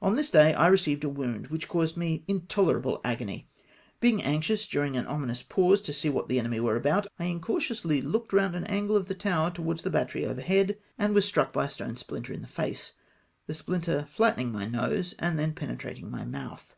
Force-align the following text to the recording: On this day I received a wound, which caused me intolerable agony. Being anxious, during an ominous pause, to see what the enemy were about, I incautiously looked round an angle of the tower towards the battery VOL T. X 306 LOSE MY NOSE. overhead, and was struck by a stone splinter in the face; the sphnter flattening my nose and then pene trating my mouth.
On 0.00 0.14
this 0.14 0.30
day 0.30 0.54
I 0.54 0.68
received 0.68 1.02
a 1.02 1.08
wound, 1.08 1.48
which 1.48 1.66
caused 1.66 1.96
me 1.96 2.22
intolerable 2.28 3.00
agony. 3.02 3.48
Being 3.98 4.22
anxious, 4.22 4.64
during 4.68 4.96
an 4.96 5.08
ominous 5.08 5.42
pause, 5.42 5.80
to 5.80 5.92
see 5.92 6.08
what 6.08 6.28
the 6.28 6.38
enemy 6.38 6.60
were 6.60 6.76
about, 6.76 7.08
I 7.18 7.24
incautiously 7.24 8.00
looked 8.00 8.32
round 8.32 8.54
an 8.54 8.62
angle 8.68 8.94
of 8.94 9.08
the 9.08 9.14
tower 9.16 9.50
towards 9.50 9.82
the 9.82 9.90
battery 9.90 10.24
VOL 10.24 10.36
T. 10.36 10.42
X 10.42 10.46
306 10.46 10.56
LOSE 10.56 10.56
MY 10.56 10.62
NOSE. 10.62 10.76
overhead, 10.76 11.04
and 11.04 11.14
was 11.16 11.24
struck 11.24 11.52
by 11.52 11.64
a 11.64 11.68
stone 11.68 11.96
splinter 11.96 12.32
in 12.32 12.42
the 12.42 12.46
face; 12.46 12.92
the 13.48 13.54
sphnter 13.54 14.06
flattening 14.08 14.52
my 14.52 14.66
nose 14.66 15.16
and 15.18 15.36
then 15.36 15.52
pene 15.52 15.76
trating 15.76 16.10
my 16.10 16.24
mouth. 16.24 16.76